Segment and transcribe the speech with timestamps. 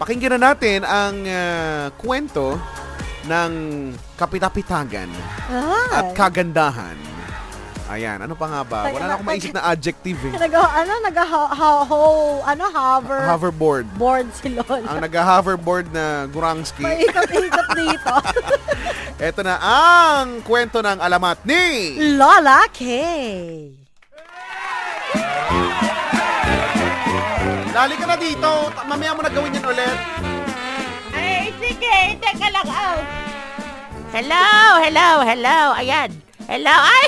[0.00, 2.56] pakinggan na natin ang uh, kwento
[3.28, 3.52] ng
[4.16, 5.12] kapitapitagan
[5.52, 6.00] Ah.
[6.00, 6.96] at kagandahan.
[7.90, 8.86] Ayan, ano pa nga ba?
[8.86, 10.38] Wala na akong maisip na adjective eh.
[10.38, 11.98] Nag, ano, nag, ho,
[12.46, 13.86] ano, hover, Hoverboard.
[13.98, 14.86] board si Lola.
[14.86, 16.86] Ang nag-hoverboard na Gurangski.
[16.86, 18.14] Paikot-ikot dito.
[19.34, 21.98] Ito na ang kwento ng alamat ni...
[22.14, 22.80] Lola K.
[27.70, 28.50] Lali ka na dito.
[28.80, 29.98] Mamaya mo na gawin yan ulit.
[31.10, 32.98] Ay, sige, teka lang, oh.
[34.10, 34.46] Hello,
[34.80, 36.10] hello, hello, ayan.
[36.44, 37.04] Hello, ay,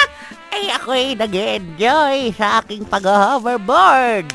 [0.54, 4.32] ay, ako'y nag-enjoy sa aking pag-hoverboard.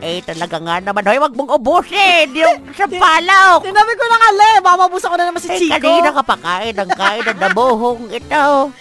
[0.00, 3.60] Eh, talaga nga naman, hoy, wag mong ubusin yung sampalaw.
[3.60, 5.76] Tinabi ko lang ale, mamabusa ko na naman si Eh, Chico.
[5.76, 8.72] kanina ka pa kain ng kain ng dabuhong ito.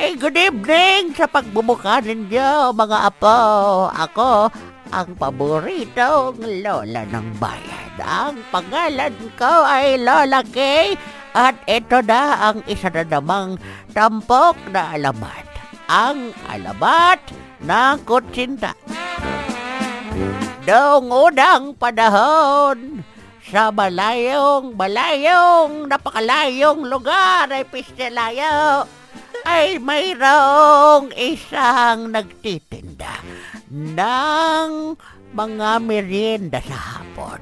[0.00, 3.36] Eh, good evening sa pagbubuka ninyo, mga apo.
[3.92, 4.48] Ako,
[4.90, 7.90] ang paboritong lola ng bayan.
[8.00, 10.98] Ang pangalan ko ay Lola Kay.
[11.30, 13.54] At ito na ang isa na namang
[13.94, 15.46] tampok na alamat.
[15.86, 17.22] Ang alamat
[17.62, 18.74] ng kutsinta.
[20.66, 23.06] Noong unang panahon,
[23.46, 28.86] sa malayong, malayong, napakalayong lugar ay Pistelayo,
[29.46, 33.22] ay mayroong isang nagtitinda
[33.70, 34.98] ng
[35.30, 37.38] mga merienda sa hapon.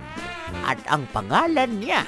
[0.68, 2.04] At ang pangalan niya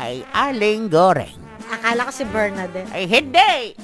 [0.00, 1.36] ay Aling Goreng.
[1.68, 2.88] Akala ko si Bernadette.
[2.92, 3.76] Ay hindi!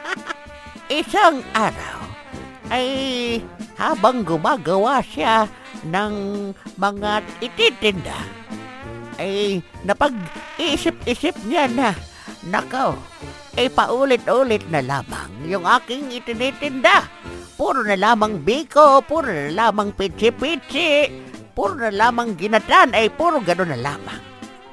[1.00, 2.00] Isang araw
[2.70, 2.88] ay
[3.76, 5.48] habang gumagawa siya
[5.88, 6.14] ng
[6.76, 8.20] mga ititinda,
[9.16, 11.90] ay napag-isip-isip niya na,
[12.44, 12.96] nakaw,
[13.56, 17.08] ay paulit-ulit na lamang yung aking itinitinda.
[17.60, 21.12] Puro na lamang biko, puro na lamang pitsi-pitsi,
[21.52, 24.22] puro na lamang ginatan, ay puro gano'n na lamang.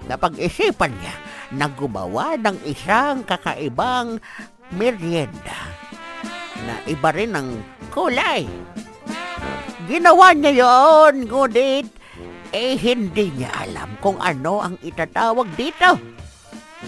[0.08, 1.16] Napag-isipan niya
[1.52, 4.24] na gumawa ng isang kakaibang
[4.72, 5.68] merienda
[6.64, 7.60] na iba rin ang
[7.92, 8.48] kulay.
[9.92, 11.92] Ginawa niya yon, ngunit
[12.56, 16.00] eh hindi niya alam kung ano ang itatawag dito.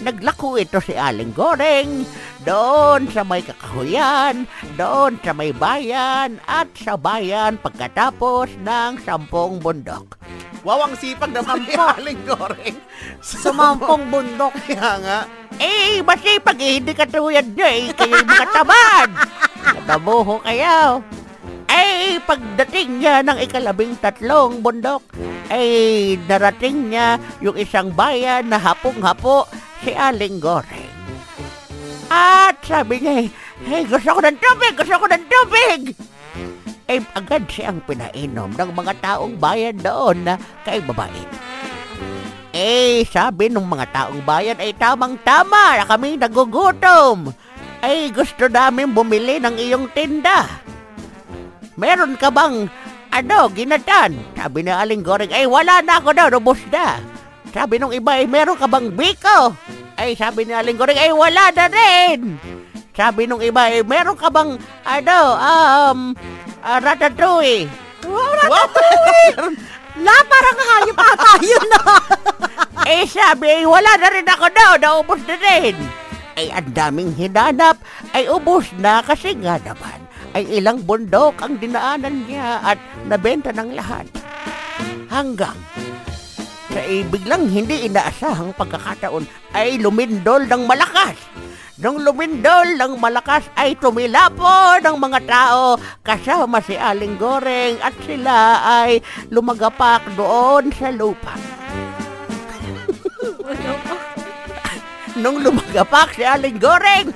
[0.00, 2.08] Naglako ito si Aling Goreng
[2.40, 4.48] doon sa may kakahuyan,
[4.80, 10.16] doon sa may bayan at sa bayan pagkatapos ng sampung bundok.
[10.64, 12.80] Wow, ang sipag naman ni Aling Goreng.
[13.20, 14.56] Sumampong bundok.
[14.64, 15.18] Kaya nga.
[15.60, 19.10] Eh, masipag eh, hindi katulad niyo eh, kayo'y mga tamad.
[19.60, 21.04] Natabuho kayo.
[21.68, 25.04] Eh, pagdating niya ng ikalabing tatlong bundok,
[25.52, 29.44] ay narating niya yung isang bayan na hapong-hapo
[29.80, 30.92] si Aling Goreng.
[32.10, 33.30] At sabi niya,
[33.64, 35.80] hey, gusto ko ng tubig, gusto ko ng tubig.
[36.90, 40.34] Eh, agad siyang pinainom ng mga taong bayan doon na
[40.66, 41.22] kay babae.
[42.50, 47.30] Eh, sabi ng mga taong bayan ay tamang-tama na kami nagugutom.
[47.78, 50.50] Ay, gusto namin bumili ng iyong tinda.
[51.78, 52.66] Meron ka bang,
[53.14, 54.18] ano, ginatan?
[54.34, 56.98] Sabi ni Aling Goreng, ay wala na ako daw, rubos na.
[57.50, 59.54] Sabi nung iba, ay meron ka bang biko?
[59.98, 62.38] Ay, sabi ni Aling Goreng, ay wala na rin.
[62.94, 64.54] Sabi nung iba, ay meron ka bang,
[64.86, 66.00] ano, um,
[66.62, 67.66] uh, ratatouille?
[68.06, 69.58] Wow, ratatouille!
[70.06, 71.82] La, parang hayop ata yun na.
[72.90, 75.76] Eh sabi, ay wala na rin ako daw, naubos na rin.
[76.38, 77.76] Ay ang daming hinanap,
[78.16, 80.00] ay ubos na kasi nga naman,
[80.32, 84.08] ay ilang bundok ang dinaanan niya at nabenta ng lahat.
[85.12, 85.58] Hanggang
[86.70, 89.26] sa eh, biglang hindi inaasahang pagkakataon
[89.58, 91.18] ay lumindol ng malakas.
[91.80, 98.60] Nung lumindol ng malakas ay tumilapo ng mga tao kasama si Aling Goreng at sila
[98.84, 99.00] ay
[99.32, 101.34] lumagapak doon sa lupa.
[105.22, 107.10] Nung lumagapak si Aling Goreng,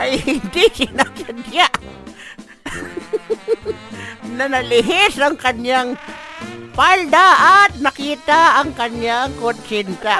[0.00, 1.68] ay hindi sinasadya
[4.36, 6.00] na nalihis ang kanyang
[6.72, 7.28] palda
[7.68, 10.18] at nakita ang kanyang kutsinta.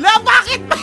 [0.00, 0.80] La, bakit ba?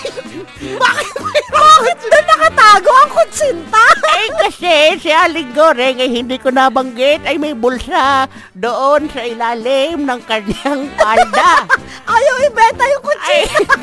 [0.77, 1.29] Bakit ba?
[1.49, 3.81] Bakit doon nakatago ang kutsinta?
[4.13, 10.05] Ay kasi si Aling Goreng ay hindi ko nabanggit ay may bulsa doon sa ilalim
[10.05, 11.65] ng kanyang palda.
[12.13, 13.73] Ayaw ibenta yung Ay, kutsinta.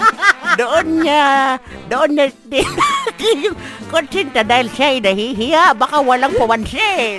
[0.55, 1.27] doon niya,
[1.91, 3.59] doon niya tinaki yung
[3.91, 7.19] kutsinta dahil siya ay nahihiya, baka walang pumansin.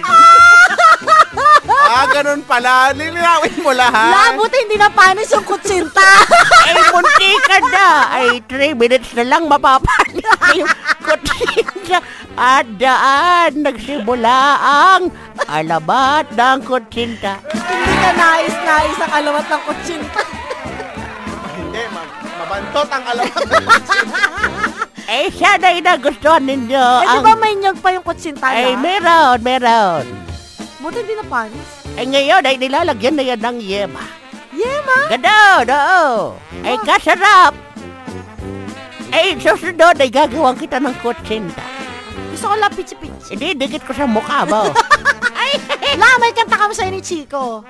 [1.89, 2.93] Ah, ganun pala.
[2.93, 4.13] Lilinawin mo lahat.
[4.13, 6.05] Labot hindi na panis yung kutsinta.
[6.69, 7.87] ay, munti ka na.
[8.07, 10.69] Ay, 3 minutes na lang mapapalit na yung
[11.01, 11.97] kutsinta.
[12.37, 15.09] At daan, nagsimula ang
[15.49, 17.41] alabat ng kutsinta.
[17.49, 20.21] Hindi ka nais-nais ang alawat ng kutsinta.
[21.57, 23.45] Hindi, ma- mabantot ang alamat.
[25.09, 26.85] Eh, sana'y nagustuhan ninyo.
[27.01, 28.79] Eh, di ang- ba may nyog pa yung kutsinta Ay, na?
[28.79, 30.05] meron, meron.
[30.79, 31.69] Buti hindi na panis.
[31.99, 34.03] Eh, ngayon ay nilalagyan na yan ng yema.
[34.55, 34.97] Yema?
[35.11, 36.07] Ganon, oo.
[36.63, 37.53] Ay, kasarap.
[39.11, 41.65] Ay, susunod ay gagawin kita ng kutsinta.
[42.31, 43.35] Gusto ko lang pichi-pichi.
[43.35, 44.69] Hindi, dikit ko sa mukha mo.
[45.99, 47.65] La, may kanta ka mo sa'yo ni Chico.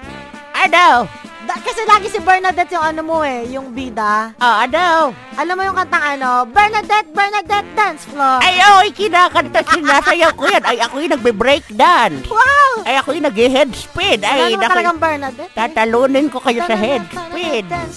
[0.53, 1.09] ano?
[1.50, 4.38] Da, kasi lagi si Bernadette yung ano mo eh, yung bida.
[4.38, 5.09] Oh, ano?
[5.33, 8.38] Alam mo yung kantang ano, Bernadette, Bernadette, dance floor.
[8.45, 10.61] Ay, oy, kinakanta, sinasayaw ko yan.
[10.61, 12.21] Ay, ako yung nagbe-break dance.
[12.29, 12.48] wow!
[12.81, 14.19] Ay, ako yung nag-head spin.
[14.21, 15.51] Ay, mo naku, talagang Bernadette?
[15.51, 17.03] tatalunin ko kayo sa head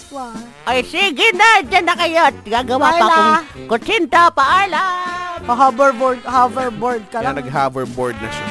[0.06, 0.32] floor.
[0.62, 2.20] Ay, sige na, dyan na kayo.
[2.23, 3.14] At Gagawa pa Paala.
[3.43, 5.38] akong kutsinta, paalam.
[5.43, 7.37] Pa-hoverboard, hoverboard ka Kaya lang.
[7.38, 8.46] nag-hoverboard na siya.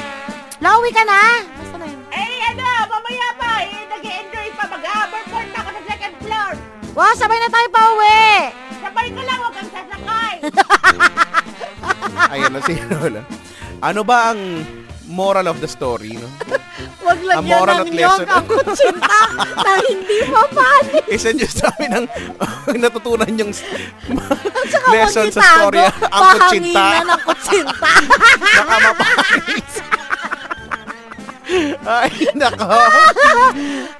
[0.60, 1.20] Lawi ka na?
[1.42, 2.00] Basta na yun.
[2.10, 3.50] Eh, ano, mamaya pa.
[3.62, 4.64] Eh, nag-enjoy pa.
[4.68, 6.52] Mag-hoverboard na ako sa second floor.
[6.92, 8.24] Wow, sabay na tayo pa uwi.
[8.78, 10.34] Sabay ka lang, huwag kang sasakay.
[12.32, 13.22] Ayan na si Lola.
[13.80, 14.40] Ano ba ang
[15.12, 16.26] moral of the story, no?
[17.04, 18.26] Huwag Ang lagyan moral ng lesson.
[18.26, 19.18] ang kutsinta
[19.64, 21.04] na hindi mapanis.
[21.06, 22.06] Isa nyo sa amin ang
[22.82, 23.52] natutunan yung
[24.88, 25.92] lesson sa storya.
[26.08, 26.80] Ang kutsinta.
[26.80, 27.90] pahanginan ng kutsinta.
[28.40, 29.72] Baka mapanis.
[31.84, 32.72] Ay, nako.